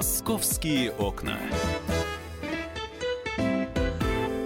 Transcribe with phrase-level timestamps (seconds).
[0.00, 1.38] Московские окна.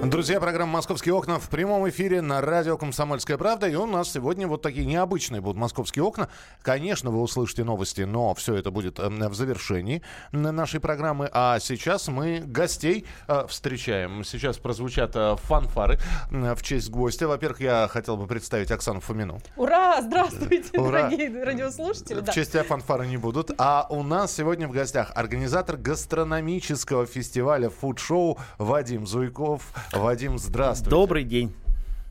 [0.07, 3.69] Друзья, программа «Московские окна» в прямом эфире на радио «Комсомольская правда».
[3.69, 6.29] И у нас сегодня вот такие необычные будут «Московские окна».
[6.61, 10.03] Конечно, вы услышите новости, но все это будет э, в завершении
[10.33, 11.31] нашей программы.
[11.33, 14.25] А сейчас мы гостей э, встречаем.
[14.25, 15.99] Сейчас прозвучат э, фанфары
[16.31, 17.27] в честь гостя.
[17.27, 19.41] Во-первых, я хотел бы представить Оксану Фомину.
[19.57, 20.03] Ура!
[20.03, 21.09] Здравствуйте, Ура.
[21.09, 22.21] дорогие радиослушатели.
[22.21, 23.53] В честь тебя фанфары не будут.
[23.57, 29.63] А у нас сегодня в гостях организатор гастрономического фестиваля фуд-шоу Вадим Зуйков.
[29.95, 30.91] Вадим, здравствуйте.
[30.91, 31.55] Добрый день.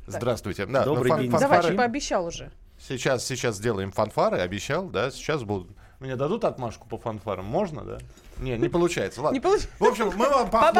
[0.08, 0.66] Здравствуйте.
[0.66, 1.32] Да, Добрый фан- день.
[1.32, 1.62] Фанфары...
[1.62, 2.52] Давай, пообещал уже.
[2.80, 5.70] Сейчас, сейчас сделаем фанфары, обещал, да, сейчас будут.
[6.00, 7.46] Мне дадут отмашку по фанфарам?
[7.46, 7.98] Можно, да?
[8.38, 9.22] Не, не получается.
[9.22, 9.36] Ладно.
[9.36, 9.62] Не получ...
[9.80, 10.76] В общем, мы вам похлоп...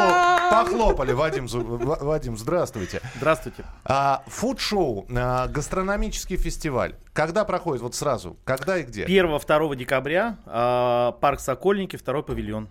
[0.50, 1.12] похлопали.
[1.12, 3.00] Вадим, Вадим, здравствуйте.
[3.16, 3.64] Здравствуйте.
[3.84, 6.96] А, фуд-шоу, а, гастрономический фестиваль.
[7.14, 7.80] Когда проходит?
[7.80, 8.36] Вот сразу.
[8.44, 9.06] Когда и где?
[9.06, 10.36] 1-2 декабря.
[10.44, 12.68] А, парк Сокольники, второй павильон.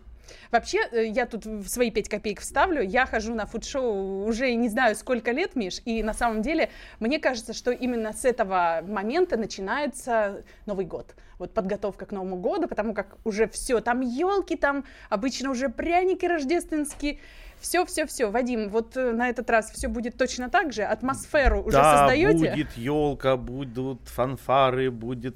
[0.52, 4.96] Вообще, э, я тут свои 5 копеек вставлю, я хожу на фуд-шоу уже не знаю
[4.96, 10.44] сколько лет, Миш, и на самом деле мне кажется, что именно с этого момента начинается
[10.66, 11.16] Новый год.
[11.40, 16.26] Вот подготовка к Новому году, потому как уже все, там елки, там обычно уже пряники
[16.26, 17.20] рождественские,
[17.60, 18.30] все, все, все.
[18.30, 20.84] Вадим, вот э, на этот раз все будет точно так же?
[20.84, 22.52] Атмосферу уже да, создаете?
[22.52, 25.36] будет елка, будут фанфары, будет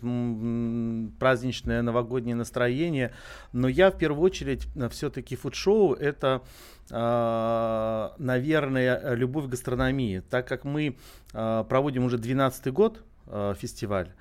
[1.19, 3.13] праздничное новогоднее настроение.
[3.53, 6.41] Но я в первую очередь все-таки фуд-шоу это
[6.91, 10.21] а, наверное, любовь к гастрономии.
[10.29, 10.97] Так как мы
[11.33, 14.11] а, проводим уже 12 год а, фестиваль,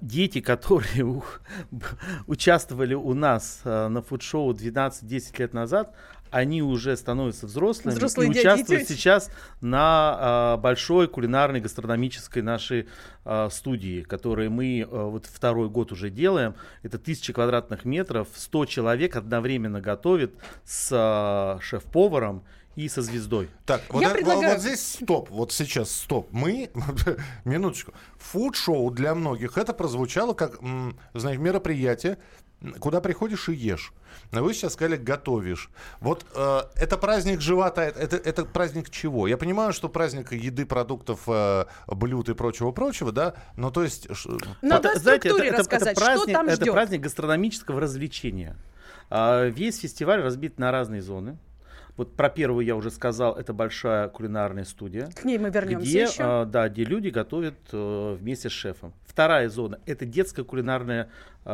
[0.00, 1.22] дети, которые
[2.26, 5.94] участвовали у нас на фуд-шоу 12-10 лет назад,
[6.30, 8.92] они уже становятся взрослыми Взрослые и участвуют дети.
[8.92, 12.88] сейчас на а, большой кулинарной гастрономической нашей
[13.24, 16.54] а, студии, которые мы а, вот второй год уже делаем.
[16.82, 22.44] Это тысячи квадратных метров, 100 человек одновременно готовит с а, шеф-поваром
[22.76, 23.48] и со звездой.
[23.64, 24.52] Так, вот, это, предлагаю...
[24.52, 26.28] вот здесь стоп, вот сейчас стоп.
[26.30, 26.70] Мы,
[27.44, 30.60] минуточку, фуд-шоу для многих, это прозвучало как,
[31.14, 32.18] знаете, мероприятие,
[32.78, 33.92] куда приходишь и ешь.
[34.32, 35.70] Вы сейчас сказали, готовишь.
[36.00, 39.26] Вот э, это праздник живота, это, это праздник чего?
[39.26, 43.34] Я понимаю, что праздник еды, продуктов, э, блюд и прочего-прочего, да?
[43.56, 44.08] Но то есть...
[44.62, 48.56] Надо это, знаете, это, это, это, праздник, что там это праздник гастрономического развлечения.
[49.10, 51.38] А, весь фестиваль разбит на разные зоны.
[51.96, 55.08] Вот про первую я уже сказал, это большая кулинарная студия.
[55.14, 56.22] К ней мы вернемся где, еще.
[56.22, 58.92] А, да, где люди готовят а, вместе с шефом.
[59.06, 61.08] Вторая зона– это детская кулинарная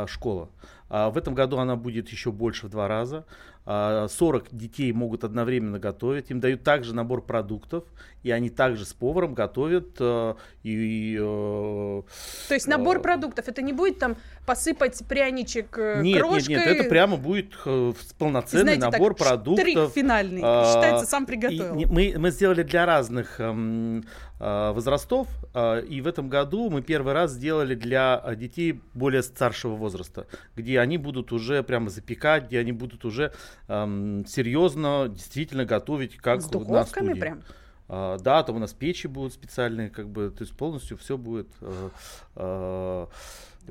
[0.06, 0.48] школа.
[0.92, 3.24] А, в этом году она будет еще больше в два раза.
[3.64, 4.08] 40 а,
[4.50, 6.30] детей могут одновременно готовить.
[6.30, 7.84] Им дают также набор продуктов,
[8.22, 9.96] и они также с поваром готовят.
[10.00, 12.04] А, и, и, То
[12.50, 16.56] есть набор продуктов, это не будет там посыпать пряничек э, нет, крошкой?
[16.56, 19.66] Нет, нет, это прямо будет э, полноценный Знаете, набор так, продуктов.
[19.66, 21.74] Штрих финальный, считается, сам приготовил.
[21.76, 24.04] И, мы, мы сделали для разных эм,
[24.42, 30.26] возрастов, и в этом году мы первый раз сделали для детей более старшего возраста,
[30.56, 33.32] где они будут уже прямо запекать, где они будут уже
[33.68, 37.20] эм, серьезно, действительно готовить, как С духовками на студии.
[37.20, 37.42] прям?
[37.88, 41.48] Uh, да, там у нас печи будут специальные, как бы, то есть полностью все будет.
[41.60, 41.90] Uh,
[42.36, 43.08] uh,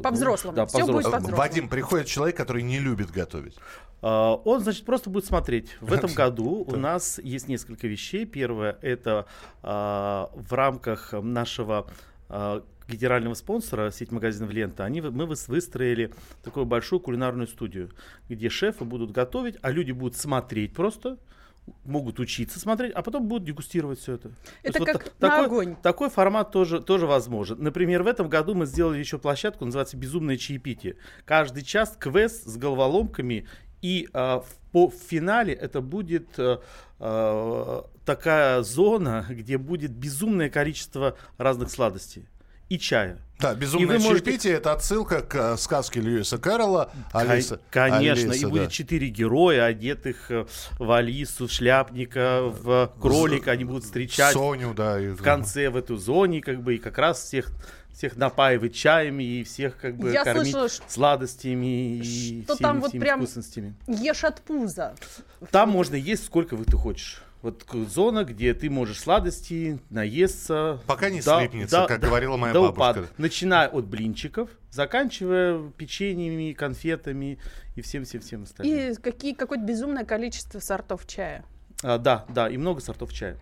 [0.04, 0.56] по-взрослому.
[0.56, 1.22] Да, все по-взрослому.
[1.22, 3.56] будет по Вадим, приходит человек, который не любит готовить.
[4.02, 5.78] Он, значит, просто будет смотреть.
[5.80, 8.26] В этом году у нас есть несколько вещей.
[8.26, 9.28] Первое, это
[9.62, 11.88] в рамках нашего
[12.88, 16.14] генерального спонсора, сеть магазинов «Лента», они, мы выстроили
[16.44, 17.92] такую большую кулинарную студию,
[18.28, 21.18] где шефы будут готовить, а люди будут смотреть просто,
[21.86, 24.32] могут учиться смотреть, а потом будут дегустировать все это.
[24.64, 25.76] Это как вот на такой, огонь.
[25.82, 27.64] Такой формат тоже, тоже возможен.
[27.64, 30.98] Например, в этом году мы сделали еще площадку, называется «Безумное чаепитие».
[31.24, 33.48] Каждый час квест с головоломками,
[33.82, 41.18] и а, в, по в финале это будет а, такая зона, где будет безумное количество
[41.38, 42.28] разных сладостей
[42.72, 43.18] и чая.
[43.38, 46.90] Да, безумное и чаепитие это отсылка к э, сказке Льюиса Кэрролла.
[47.12, 47.60] Алиса.
[47.70, 50.32] Конечно, Алиса, и будет четыре героя, одетых
[50.80, 55.10] в Алису, в шляпника, в кролика, они будут встречать Соню, да, и...
[55.10, 57.52] в конце в эту зоне, как бы, и как раз всех
[57.94, 62.82] всех напаивать чаями и всех как бы Я кормить слышала, сладостями и что всеми, там
[62.82, 63.76] вот прям вкусностями.
[63.88, 64.96] Ешь от пуза.
[65.52, 67.24] Там можно есть сколько вы ты хочешь.
[67.42, 70.80] Вот зона, где ты можешь сладости наесться.
[70.86, 73.00] Пока не да, слипнется, да, как да, говорила моя да бабушка.
[73.00, 73.18] Упад.
[73.18, 77.40] Начиная от блинчиков, заканчивая печеньями, конфетами
[77.76, 78.92] и всем-всем-всем остальным.
[78.92, 81.44] И какие, какое-то безумное количество сортов чая.
[81.82, 83.38] А, да, да, и много сортов чая.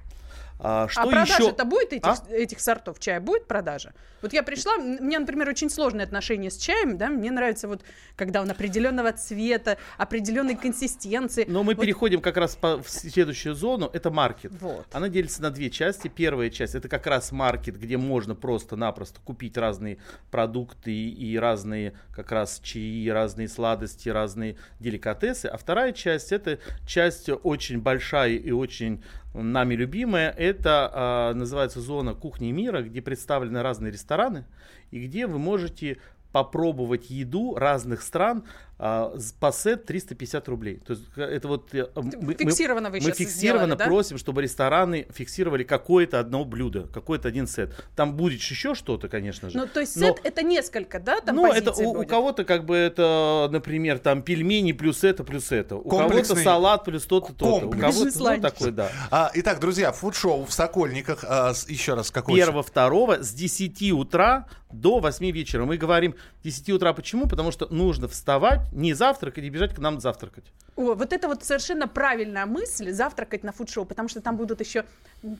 [0.61, 1.63] А, что а продажа еще?
[1.63, 2.17] будет этих, А?
[2.31, 3.21] этих сортов чая?
[3.21, 3.93] Будет продажа?
[4.21, 7.69] Вот я пришла, м- у меня, например, очень сложные отношения с чаем, да, мне нравится
[7.69, 7.81] вот,
[8.17, 11.45] когда он определенного цвета, определенной консистенции.
[11.47, 14.51] Но мы Вот- переходим как раз по- в следующую зону, это маркет.
[14.59, 14.85] Вот.
[14.91, 16.09] Она делится на две части.
[16.09, 19.97] Первая часть это как раз маркет, где можно просто-напросто купить разные
[20.29, 25.45] продукты и разные как раз чаи, разные сладости, разные деликатесы.
[25.45, 29.01] А вторая часть это часть очень большая и очень
[29.33, 30.31] нами любимая.
[30.49, 34.45] Это а, называется зона кухни мира, где представлены разные рестораны
[34.89, 35.97] и где вы можете
[36.31, 38.43] попробовать еду разных стран
[38.81, 40.77] а, с- по сет 350 рублей.
[40.85, 43.85] То есть э, это вот э, мы- мы- Фиксированно вы мы щас фиксированно сделали, да?
[43.85, 47.73] просим, чтобы рестораны фиксировали какое-то одно блюдо, какой-то один сет.
[47.95, 49.57] Там будет еще что-то, конечно же.
[49.57, 52.65] Ну, то есть Но- сет это несколько, да, там ну, это у, у кого-то как
[52.65, 55.75] бы это, например, там пельмени плюс это, плюс это.
[55.75, 57.45] У кого-то салат плюс то-то, то-то.
[57.67, 58.11] У Комплексный.
[58.13, 58.89] кого-то, ну, такой, да.
[59.11, 61.25] А, итак, друзья, фуд-шоу в Сокольниках.
[61.27, 62.37] А, с- еще раз, какой?
[62.37, 65.65] Первого, второго с 10 утра до 8 вечера.
[65.65, 67.27] Мы говорим 10 утра почему?
[67.27, 70.45] Потому что нужно вставать, не завтракать и бежать к нам завтракать.
[70.79, 74.85] О, вот это вот совершенно правильная мысль, завтракать на фуд-шоу, потому что там будут еще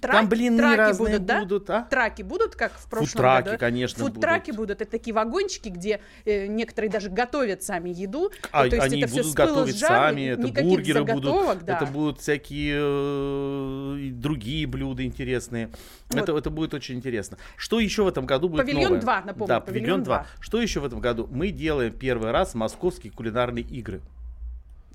[0.02, 1.40] тра- Там блины траки разные будут, да?
[1.40, 1.88] будут, а?
[1.90, 3.58] Траки будут, как в прошлом Фудтраки, году?
[3.58, 4.82] конечно, Фудтраки будут.
[4.82, 8.34] Это такие вагончики, где э, некоторые даже готовят сами еду.
[8.52, 11.78] А, То есть они это будут готовить жару, сами, это бургеры будут, да.
[11.78, 15.70] это будут всякие э, другие блюда интересные.
[16.10, 16.22] Вот.
[16.22, 17.38] Это, это будет очень интересно.
[17.56, 19.00] Что еще в этом году будет Павильон новое?
[19.00, 20.18] 2, напомню, Да, павильон павильон 2.
[20.18, 20.28] 2.
[20.42, 21.30] Что еще в этом году?
[21.32, 24.02] Мы делаем первый раз московские кулинарные игры.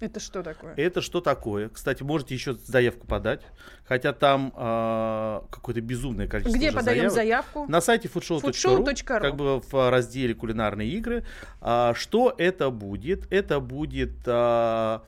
[0.00, 0.74] Это что такое?
[0.76, 1.68] Это что такое?
[1.68, 3.42] Кстати, можете еще заявку подать.
[3.86, 7.14] Хотя там а, какое-то безумное количество Где подаем заявок.
[7.14, 7.66] заявку?
[7.68, 9.20] На сайте foodshow.ru, foodshow.ru.
[9.20, 11.24] как бы в разделе кулинарные игры.
[11.60, 13.32] А, что это будет?
[13.32, 15.02] Это будет а,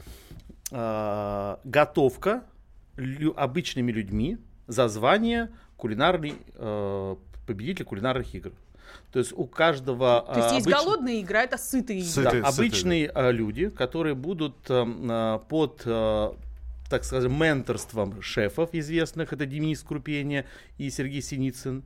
[0.71, 2.45] а, готовка
[2.97, 7.17] лю- обычными людьми за звание кулинарный э,
[7.47, 8.53] победитель кулинарных игр.
[9.13, 12.09] То есть у каждого То есть а, есть обыч- голодные игры, а это сытые игры.
[12.11, 16.37] Сытые, да, сытые, обычные а, люди, которые будут эм, под, а,
[16.91, 20.47] так скажем, менторством шефов известных, это Денис Крупения
[20.79, 21.83] и Сергей Синицын,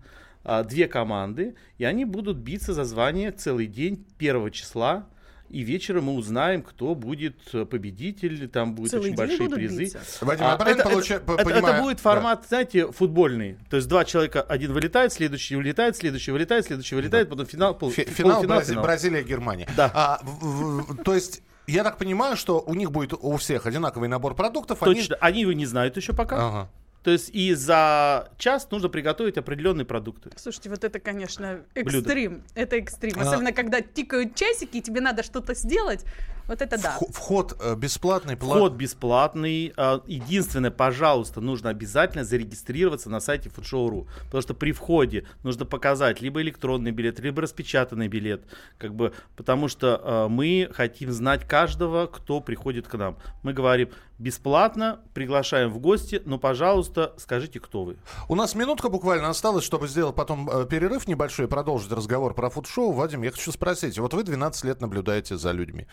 [0.65, 5.07] две команды, и они будут биться за звание целый день первого числа.
[5.51, 9.79] И вечером мы узнаем, кто будет э, победитель, там будут Целый очень большие призы.
[9.85, 10.01] биться?
[10.21, 11.75] Вадим, А, это, получаю- это- по- это- понимаю?
[11.75, 12.03] это будет Да.
[12.03, 13.57] формат, знаете, футбольный.
[13.69, 17.91] То есть два человека, один вылетает, следующий вылетает, следующий вылетает, следующий вылетает, потом финал, пол,
[17.91, 18.85] Фи- Финал, полуфинал, Брази- финал.
[18.85, 19.69] Бразилия, Германия.
[19.77, 19.91] Да.
[19.93, 24.09] А, в- в- то есть, я так понимаю, что у них будет у всех одинаковый
[24.09, 24.83] набор продуктов.
[24.85, 25.17] они- Точно.
[25.21, 26.37] Они его не знают еще пока.
[26.49, 26.71] Ага.
[27.03, 30.31] То есть и за час нужно приготовить определенные продукты.
[30.37, 31.99] Слушайте, вот это, конечно, Блюдо.
[31.99, 32.43] экстрим.
[32.55, 33.15] Это экстрим.
[33.19, 33.23] А.
[33.23, 36.05] Особенно, когда тикают часики, и тебе надо что-то сделать.
[36.51, 36.99] Вот это да.
[37.01, 39.73] Вх- Вход э, бесплатный, пла- Вход бесплатный.
[40.09, 44.09] Единственное, пожалуйста, нужно обязательно зарегистрироваться на сайте foodshow.ru.
[44.25, 48.43] Потому что при входе нужно показать либо электронный билет, либо распечатанный билет.
[48.79, 53.17] Как бы, потому что а, мы хотим знать каждого, кто приходит к нам.
[53.45, 57.97] Мы говорим бесплатно, приглашаем в гости, но, пожалуйста, скажите, кто вы.
[58.29, 62.51] У нас минутка буквально осталась, чтобы сделать потом э, перерыв небольшой и продолжить разговор про
[62.51, 62.93] фуд-шоу.
[62.93, 63.99] Вадим, я хочу спросить.
[63.99, 65.87] Вот вы 12 лет наблюдаете за людьми.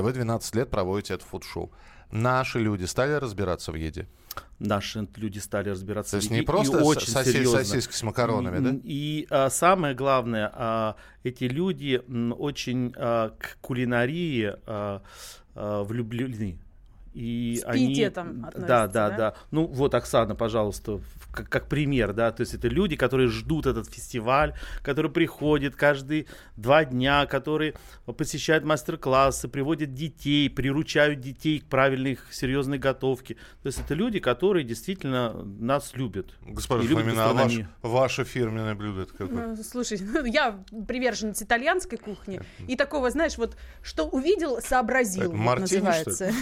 [0.00, 1.70] А Вы 12 лет проводите это фуд-шоу.
[2.10, 4.08] Наши люди стали разбираться в еде?
[4.58, 7.58] Наши люди стали разбираться То есть в не еде, и просто с- очень соси- серьезно.
[7.64, 8.78] сосиски с макаронами, да?
[8.82, 12.02] И а, самое главное, а, эти люди
[12.38, 15.02] очень а, к кулинарии а,
[15.54, 16.58] а, влюблены.
[17.12, 19.16] И С они, пиететом да, относятся, да, да?
[19.16, 19.34] да.
[19.50, 23.66] Ну вот Оксана, пожалуйста, в- как, как пример, да, то есть это люди, которые ждут
[23.66, 26.26] этот фестиваль, которые приходят каждые
[26.56, 27.74] два дня, которые
[28.16, 33.34] посещают мастер-классы, приводят детей, приручают детей к правильной серьезной готовке.
[33.62, 36.34] То есть это люди, которые действительно нас любят.
[36.46, 39.46] Госпожа И любят Фомина, а ваш, ваше фирменное блюдо это какое?
[39.48, 42.40] Ну, Слушай, ну, я приверженец итальянской кухни.
[42.68, 46.32] И такого, знаешь, вот что увидел, сообразил, Это вот мартини, называется.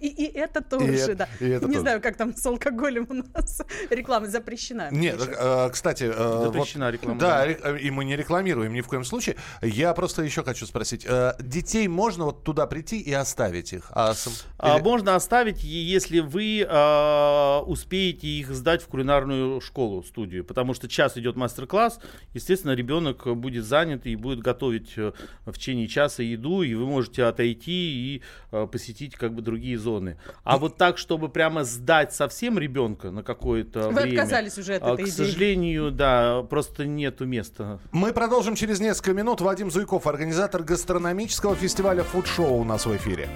[0.00, 1.28] И, и это тоже, это- да.
[1.40, 1.80] и это Не тоже.
[1.80, 4.88] знаю, как там с алкоголем у нас реклама запрещена.
[4.90, 9.04] Нет, э, кстати, э, Запрещена реклама, Да, э, и мы не рекламируем ни в коем
[9.04, 9.36] случае.
[9.62, 13.90] Я просто еще хочу спросить: э, детей можно вот туда прийти и оставить их?
[13.92, 14.14] А
[14.58, 20.74] А, или- можно оставить, если вы а, успеете их сдать в кулинарную школу, студию, потому
[20.74, 22.00] что час идет мастер-класс,
[22.34, 25.12] естественно, ребенок будет занят и будет готовить э,
[25.46, 30.16] в течение часа еду, и вы можете отойти и э, посетить как бы другие зоны.
[30.44, 34.82] А вот так, чтобы прямо сдать совсем ребенка на какое-то Вы время, отказались уже от
[34.82, 35.26] а, этой к идеи.
[35.26, 37.78] сожалению, да, просто нету места.
[37.92, 39.40] Мы продолжим через несколько минут.
[39.40, 43.28] Вадим Зуйков, организатор гастрономического фестиваля фуд-шоу у нас в эфире.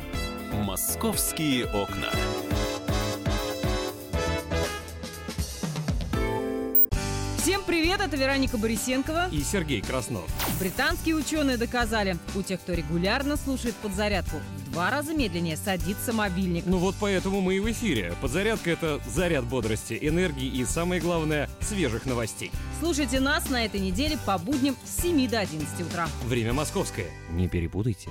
[0.52, 2.10] Московские окна.
[7.68, 10.24] привет, это Вероника Борисенкова и Сергей Краснов.
[10.58, 14.36] Британские ученые доказали, у тех, кто регулярно слушает подзарядку,
[14.78, 16.62] два раза медленнее садится мобильник.
[16.64, 18.14] Ну вот поэтому мы и в эфире.
[18.20, 22.52] Подзарядка— это заряд бодрости, энергии и, самое главное, свежих новостей.
[22.78, 26.06] Слушайте нас на этой неделе по будням с 7 до 11 утра.
[26.24, 27.06] Время московское.
[27.30, 28.08] Не перепутайте.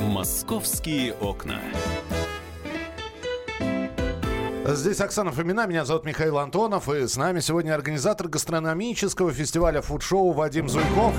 [0.00, 1.60] Московские окна.
[4.74, 10.32] Здесь Оксана Фомина, меня зовут Михаил Антонов, и с нами сегодня организатор гастрономического фестиваля фуд-шоу
[10.32, 11.12] Вадим Зуйков.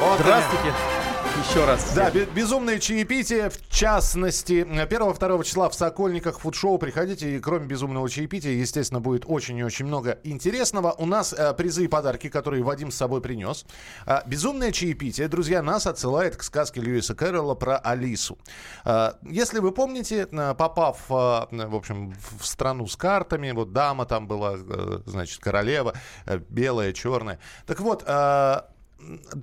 [0.00, 0.68] Вот Здравствуйте.
[0.68, 1.01] Они.
[1.38, 1.94] Еще раз.
[1.94, 6.76] Да, безумное чаепитие, в частности, 1-2 числа в Сокольниках фуд-шоу.
[6.78, 10.92] Приходите, и кроме безумного чаепития, естественно, будет очень и очень много интересного.
[10.92, 13.64] У нас э, призы и подарки, которые Вадим с собой принес.
[14.06, 18.36] Э, безумное чаепитие, друзья, нас отсылает к сказке Льюиса Кэрролла про Алису.
[18.84, 24.04] Э, если вы помните, э, попав, э, в общем, в страну с картами, вот дама
[24.04, 25.94] там была, э, значит, королева,
[26.26, 27.38] э, белая, черная.
[27.66, 28.60] Так вот, э,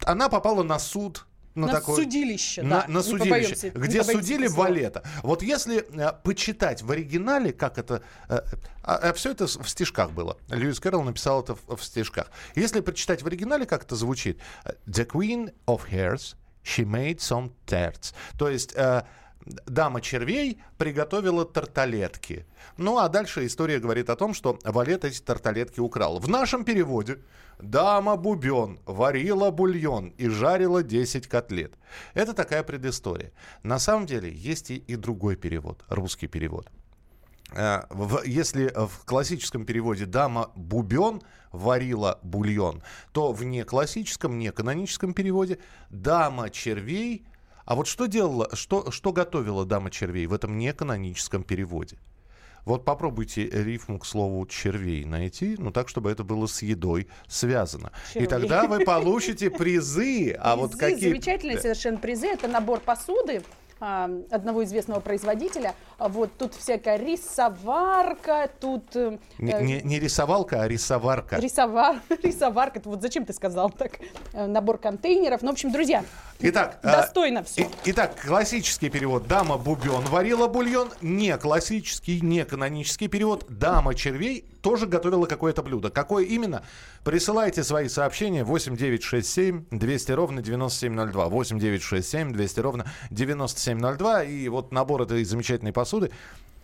[0.05, 1.25] она попала на суд
[1.55, 2.85] на, на такое, судилище, на, да.
[2.87, 5.03] На судилище, где судили Валета.
[5.23, 8.01] Вот если э, почитать в оригинале, как это...
[8.29, 8.41] Э,
[8.83, 10.37] а, а все это в стишках было.
[10.49, 12.27] Льюис Кэрролл написал это в, в стишках.
[12.55, 14.39] Если прочитать в оригинале, как это звучит.
[14.87, 18.13] The Queen of Hairs, she made some tarts.
[18.37, 18.73] То есть...
[18.75, 19.03] Э,
[19.45, 22.45] дама червей приготовила тарталетки.
[22.77, 26.19] Ну а дальше история говорит о том, что Валет эти тарталетки украл.
[26.19, 27.19] В нашем переводе
[27.59, 31.73] Дама Бубен варила бульон и жарила 10 котлет.
[32.13, 33.33] Это такая предыстория.
[33.63, 36.69] На самом деле есть и, и другой перевод, русский перевод.
[37.51, 37.81] Э,
[38.25, 42.81] если в классическом переводе «дама Бубен варила бульон»,
[43.11, 47.25] то в неклассическом, неканоническом переводе «дама червей».
[47.69, 51.99] А вот что делала, что, что готовила дама червей в этом неканоническом переводе?
[52.65, 57.91] Вот попробуйте рифму к слову червей найти, ну так, чтобы это было с едой связано.
[58.11, 58.25] Червей.
[58.25, 60.35] И тогда вы получите призы.
[60.39, 61.09] А вот какие...
[61.09, 62.25] Замечательные совершенно призы.
[62.25, 63.43] Это набор посуды
[63.79, 65.75] а, одного известного производителя.
[65.99, 68.95] А вот тут всякая рисоварка, тут...
[68.95, 71.37] Э, не, не, не рисовалка, а рисоварка.
[71.37, 72.81] Рисовар, рисоварка.
[72.83, 73.99] Вот зачем ты сказал так?
[74.33, 75.43] Э, набор контейнеров.
[75.43, 76.03] Ну, в общем, друзья,
[76.41, 77.67] Итак, а, достойно а, все.
[77.83, 84.87] итак, классический перевод «Дама бубен варила бульон», не классический, не канонический перевод «Дама червей» тоже
[84.87, 85.89] готовила какое-то блюдо.
[85.89, 86.63] Какое именно?
[87.03, 91.27] Присылайте свои сообщения 8967 200 ровно 9702.
[91.27, 94.23] 8967 200 ровно 9702.
[94.23, 96.09] И вот набор этой замечательной посуды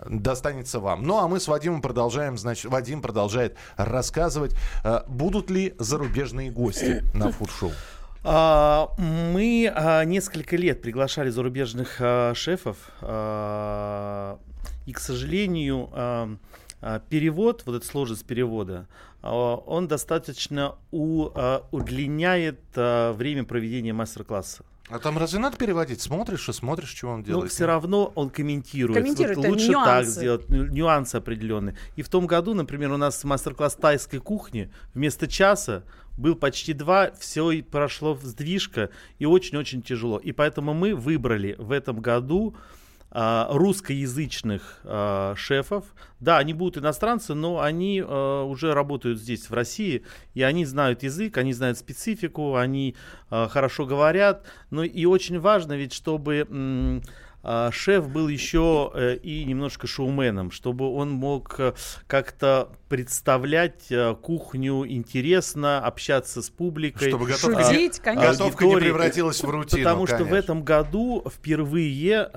[0.05, 1.03] достанется вам.
[1.03, 7.03] Ну а мы с Вадимом продолжаем, значит, Вадим продолжает рассказывать, э, будут ли зарубежные гости
[7.13, 7.71] на фуд-шоу.
[8.27, 12.77] А, мы а, несколько лет приглашали зарубежных а, шефов,
[14.85, 16.39] и, к сожалению,
[17.09, 18.87] перевод, вот эта сложность перевода,
[19.21, 24.63] он достаточно удлиняет время проведения мастер-класса.
[24.89, 25.99] А там разве надо переводить?
[25.99, 27.45] Смотришь и смотришь, что он делает.
[27.45, 28.99] Но все равно он комментирует.
[28.99, 29.85] Комментирует вот лучше нюансы.
[29.85, 31.75] так сделать, нюансы определенные.
[31.95, 35.83] И в том году, например, у нас мастер-класс тайской кухни вместо часа
[36.17, 40.17] был почти два, все прошло сдвижка и очень-очень тяжело.
[40.17, 42.55] И поэтому мы выбрали в этом году
[43.17, 45.85] а, русскоязычных а, шефов.
[46.19, 50.03] Да, они будут иностранцы, но они а, уже работают здесь, в России,
[50.33, 52.95] и они знают язык, они знают специфику, они
[53.29, 54.45] хорошо говорят.
[54.69, 57.01] Ну и очень важно ведь, чтобы...
[57.47, 61.73] А, шеф был еще э, и немножко шоуменом, чтобы он мог э,
[62.07, 67.09] как-то представлять э, кухню интересно, общаться с публикой.
[67.09, 68.31] Чтобы готовка, Шутить, конечно.
[68.31, 69.83] готовка не превратилась в рутину.
[69.83, 70.25] Потому конечно.
[70.25, 72.31] что в этом году впервые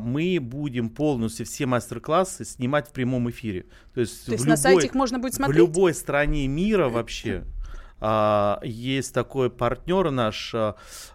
[0.00, 3.66] мы будем полностью все мастер-классы снимать в прямом эфире.
[3.92, 5.56] То есть, То есть любой, на сайте их можно будет смотреть?
[5.56, 7.44] В любой стране мира вообще
[8.62, 10.54] есть такой партнер наш,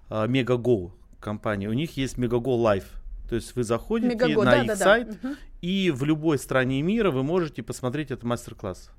[0.10, 1.68] Мегаго компания.
[1.68, 2.84] У них есть Мегаго Live.
[3.30, 5.36] То есть вы заходите Мегаго, на да, их да, сайт, да.
[5.62, 8.90] и в любой стране мира вы можете посмотреть этот мастер-класс.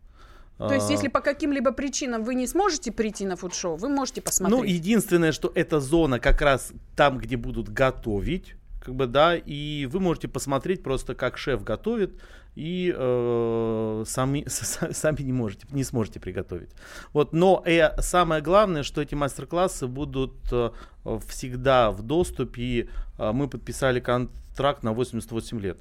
[0.59, 4.59] То есть, если по каким-либо причинам вы не сможете прийти на фуд-шоу, вы можете посмотреть.
[4.59, 9.87] Ну, единственное, что эта зона как раз там, где будут готовить, как бы, да, и
[9.87, 12.21] вы можете посмотреть просто, как шеф готовит,
[12.57, 16.71] и э, сами, сами не можете, не сможете приготовить.
[17.13, 20.71] Вот, но э, самое главное, что эти мастер-классы будут э,
[21.29, 22.89] всегда в доступе.
[23.19, 25.79] Э, мы подписали контракт на 88 лет.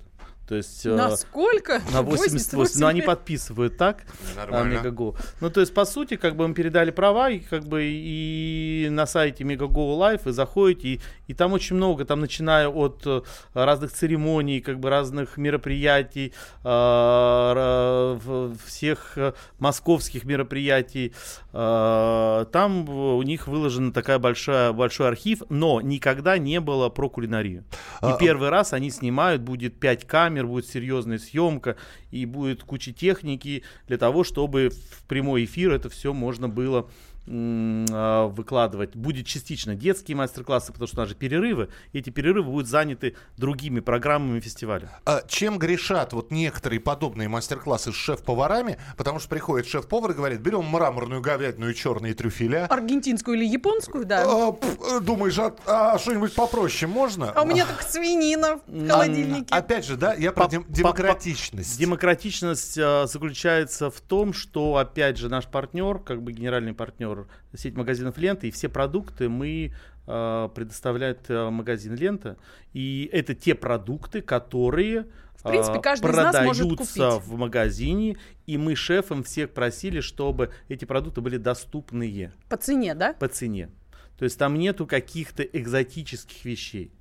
[0.47, 0.85] То есть...
[0.85, 1.81] э, Насколько?
[1.91, 2.79] на 88.
[2.81, 4.03] Но они подписывают так.
[4.35, 4.79] Нормально.
[4.79, 5.15] а, Megago.
[5.39, 9.05] Ну, то есть, по сути, как бы мы передали права, и как бы и на
[9.05, 13.21] сайте Megago Live вы заходите, и, и там очень много, там начиная от э,
[13.53, 16.33] разных церемоний, как бы разных мероприятий,
[16.63, 19.17] э, всех
[19.59, 21.13] московских мероприятий,
[21.51, 27.63] там у них выложена такая большая, большой архив, но никогда не было про кулинарию.
[28.01, 31.75] И А, первый раз они снимают, будет 5 камер, будет серьезная съемка,
[32.11, 36.89] и будет куча техники для того, чтобы в прямой эфир это все можно было
[37.25, 38.95] выкладывать.
[38.95, 41.69] Будет частично детские мастер-классы, потому что у нас же перерывы.
[41.91, 44.91] и Эти перерывы будут заняты другими программами фестиваля.
[45.05, 48.77] А чем грешат вот некоторые подобные мастер-классы с шеф-поварами?
[48.97, 52.65] Потому что приходит шеф-повар и говорит, берем мраморную говядину и черные трюфеля.
[52.67, 54.23] Аргентинскую или японскую, да.
[54.25, 57.31] А, думаешь, а, а что-нибудь попроще можно?
[57.31, 59.53] А у меня только свинина в А, холодильнике.
[59.53, 61.79] Опять же, да, я про По- дем- по- демократичность.
[61.79, 67.12] Демократичность а, заключается в том, что, опять же, наш партнер, как бы генеральный партнер
[67.55, 69.73] сеть магазинов «Лента», и все продукты мы
[70.05, 72.37] а, предоставляет а, магазин «Лента».
[72.73, 77.27] И это те продукты, которые В принципе, а, каждый из нас может продаются купить.
[77.27, 83.13] в магазине, и мы шефом всех просили, чтобы эти продукты были доступные По цене, да?
[83.13, 83.69] по цене.
[84.17, 86.91] То есть там нету каких-то экзотических вещей.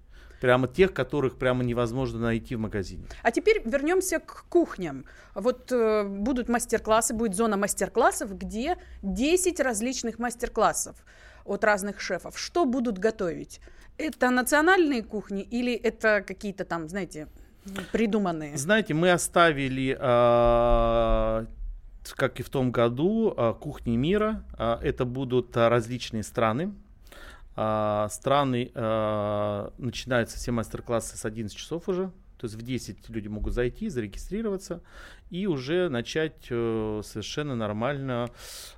[0.43, 3.05] Прямо тех, которых прямо невозможно найти в магазине.
[3.23, 5.05] А теперь вернемся к кухням.
[5.37, 10.97] Вот э, будут мастер-классы, будет зона мастер-классов, где 10 различных мастер-классов
[11.45, 12.37] от разных шефов.
[12.37, 13.61] Что будут готовить?
[13.99, 17.29] Это национальные кухни или это какие-то там, знаете,
[17.93, 18.57] придуманные?
[18.57, 21.47] Знаете, мы оставили, а,
[22.17, 24.43] как и в том году, а, кухни мира.
[24.59, 26.73] А, Это будут различные страны.
[27.55, 32.11] А, Страны, а, начинаются все мастер-классы с 11 часов уже.
[32.39, 34.83] То есть в 10 люди могут зайти, зарегистрироваться
[35.31, 38.31] и уже начать э, совершенно нормально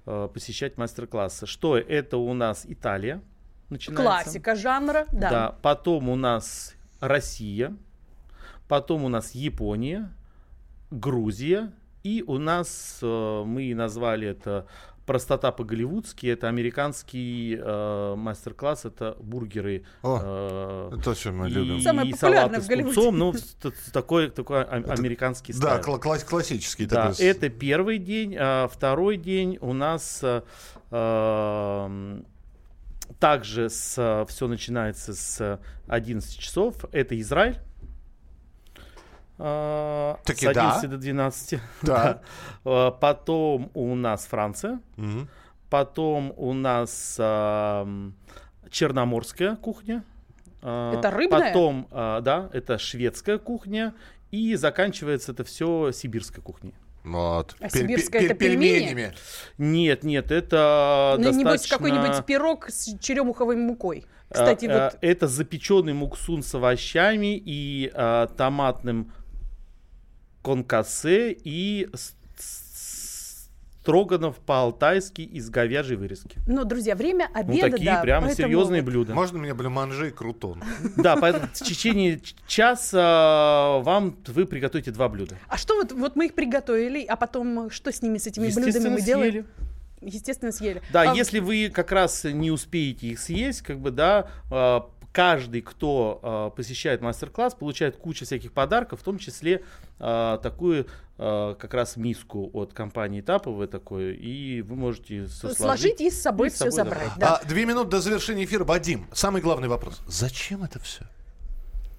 [0.04, 1.46] э, посещать мастер-классы.
[1.46, 3.22] Что это у нас Италия
[3.70, 4.02] начинается.
[4.02, 5.30] Классика жанра, да.
[5.30, 7.74] Да, потом у нас Россия,
[8.68, 10.12] потом у нас Япония,
[10.90, 14.66] Грузия, и у нас, э, мы назвали это
[15.06, 21.80] простота по-голливудски, это американский э, мастер-класс, это бургеры О, э, то, что мы и, любим.
[21.80, 25.78] Самое и популярное салаты в с тунцом, ну, с- с- такой, такой а- американский Да,
[25.78, 25.82] стайл.
[25.96, 27.26] кла- класс- классический Да, такой.
[27.26, 28.34] это первый день.
[28.38, 30.42] А второй день у нас а,
[31.86, 32.24] ам,
[33.18, 36.84] также все начинается с 11 часов.
[36.92, 37.58] Это Израиль.
[39.38, 40.88] А, Таки с 11 да.
[40.88, 41.60] до 12.
[41.82, 42.20] Да.
[42.64, 44.80] А, Потом у нас Франция.
[44.96, 45.28] Мгм.
[45.70, 48.14] Потом у нас ам,
[48.70, 50.04] черноморская кухня.
[50.62, 51.48] А, Это рыбная?
[51.48, 53.94] Потом, а, да, это шведская кухня.
[54.30, 56.74] И заканчивается это все сибирской кухней.
[57.04, 57.54] Вот.
[57.60, 58.78] А Пель- сибирская пель- это пельмени?
[58.88, 59.14] пельменями.
[59.58, 61.76] Нет, нет, это Ну, небось, достаточно...
[61.76, 64.06] какой-нибудь пирог с черемуховой мукой.
[64.30, 69.12] Кстати, а, вот а, Это запеченный муксун с овощами и а, томатным
[70.44, 71.88] конкассе и
[73.80, 76.38] строганов по-алтайски из говяжьей вырезки.
[76.46, 79.14] Ну, друзья, время Ну, обеда, такие да, прямо поэтому серьезные блюда.
[79.14, 80.62] Можно мне блюманжи и крутон?
[80.96, 85.36] Да, поэтому в течение часа вам вы приготовите два блюда.
[85.48, 88.88] А что вот, вот мы их приготовили, а потом что с ними, с этими блюдами
[88.88, 89.32] мы делаем?
[89.32, 89.44] съели.
[90.00, 90.82] Естественно, съели.
[90.92, 95.62] Да, А если вы как раз не успеете их съесть, как бы, да, а, каждый,
[95.62, 99.62] кто а, посещает мастер-класс, получает кучу всяких подарков, в том числе
[100.00, 106.00] а, такую а, как раз миску от компании Таповой такой, и вы можете со- Сложить
[106.00, 106.98] и с собой и все собой забрать.
[107.10, 107.18] забрать.
[107.18, 107.36] Да.
[107.36, 108.64] А, две минуты до завершения эфира.
[108.64, 110.02] Вадим, самый главный вопрос.
[110.08, 111.04] Зачем это все?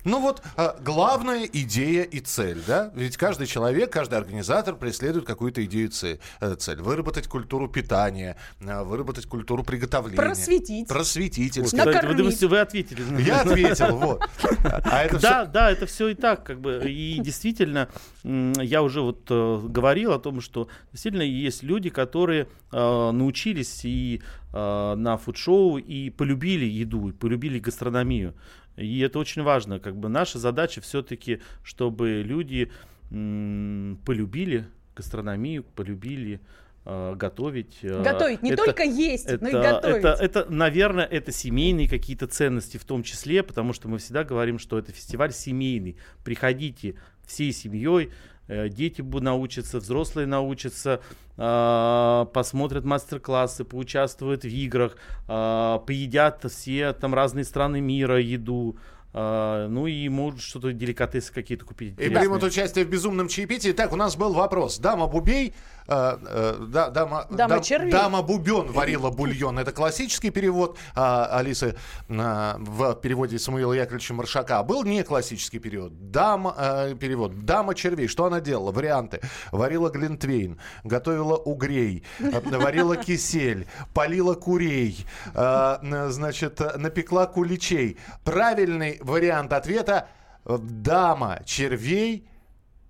[0.05, 2.91] Ну вот, а, главная идея и цель, да?
[2.95, 6.19] Ведь каждый человек, каждый организатор преследует какую-то идею и цель.
[6.39, 6.79] Э, цель.
[6.79, 10.15] Выработать культуру питания, э, выработать культуру приготовления.
[10.17, 10.87] Просветить.
[10.87, 11.77] Просветительство.
[11.77, 13.21] Вот, кстати, вы думаете, вы ответили.
[13.21, 14.21] Я ответил, вот.
[14.63, 16.83] А это Да, да, это все и так, как бы.
[16.85, 17.89] И действительно,
[18.23, 24.21] я уже вот э, говорил о том, что действительно есть люди, которые э, научились и
[24.59, 28.33] на фуд-шоу и полюбили еду, и полюбили гастрономию.
[28.77, 29.79] И это очень важно.
[29.79, 32.71] Как бы наша задача все-таки, чтобы люди
[33.11, 34.65] м, полюбили
[34.95, 36.39] гастрономию, полюбили
[36.85, 37.79] э, готовить.
[37.81, 39.97] э, Готовить, не это- только есть, но и это, готовить.
[39.97, 44.59] это, это, наверное, это семейные какие-то ценности в том числе, потому что мы всегда говорим,
[44.59, 45.95] что это фестиваль семейный.
[46.23, 48.09] Приходите всей семьей, э,
[48.47, 51.01] дети будут научатся, взрослые научатся,
[51.37, 58.77] а, посмотрят мастер-классы, поучаствуют в играх, а, поедят все там разные страны мира еду.
[59.17, 61.99] А, ну и может что-то деликатесы какие-то купить.
[61.99, 63.71] И примут участие в безумном чаепитии.
[63.71, 64.77] Так, у нас был вопрос.
[64.77, 65.53] Дама Бубей,
[65.87, 69.59] э, э, да, дама, Дама дам- дама Бубен варила бульон.
[69.59, 71.75] Это классический перевод а, Алисы
[72.09, 74.59] а, в переводе Самуила Яковлевича Маршака.
[74.59, 76.11] А был не классический перевод.
[76.11, 77.45] Дама, э, перевод.
[77.45, 78.07] Дама червей.
[78.07, 78.71] Что она делала?
[78.71, 79.21] Варианты.
[79.51, 87.97] Варила глинтвейн, готовила угрей, э, варила кисель, полила курей, э, значит, э, напекла куличей.
[88.23, 90.07] Правильный вариант ответа
[90.45, 92.27] э, Дама червей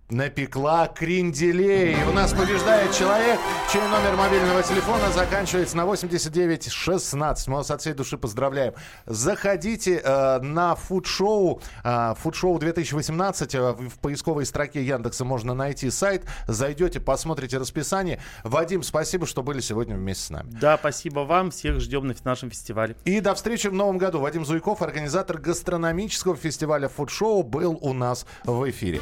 [0.09, 1.95] напекла кренделей.
[2.07, 3.39] У нас побеждает человек,
[3.71, 7.47] чей номер мобильного телефона заканчивается на 8916.
[7.47, 8.73] Мы вас от всей души поздравляем.
[9.07, 13.55] Заходите э, на фудшоу, э, фудшоу 2018.
[13.55, 16.25] э, в поисковой строке Яндекса можно найти сайт.
[16.47, 18.21] Зайдете, посмотрите расписание.
[18.43, 20.51] Вадим, спасибо, что были сегодня вместе с нами.
[20.61, 21.49] Да, спасибо вам.
[21.49, 22.95] Всех ждем на нашем фестивале.
[23.05, 24.19] И до встречи в новом году.
[24.19, 29.01] Вадим Зуйков, организатор гастрономического фестиваля фудшоу, был у нас в эфире.